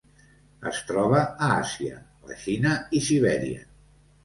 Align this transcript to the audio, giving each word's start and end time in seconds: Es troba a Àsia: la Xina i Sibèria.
Es 0.71 0.79
troba 0.91 1.19
a 1.25 1.51
Àsia: 1.65 2.01
la 2.31 2.39
Xina 2.47 2.75
i 2.97 3.05
Sibèria. 3.11 3.65